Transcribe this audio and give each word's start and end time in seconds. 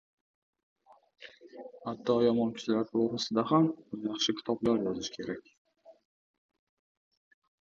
—Hatto 1.89 2.15
yomon 2.23 2.53
kishilar 2.55 2.89
to‘g‘risida 2.93 3.43
ham 3.51 3.67
yaxshi 4.07 4.35
kitoblar 4.41 4.83
yozish 4.87 5.13
kerak. 5.19 5.55